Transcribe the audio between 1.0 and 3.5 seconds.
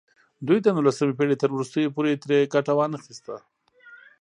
پېړۍ تر وروستیو پورې ترې ګټه وانخیسته.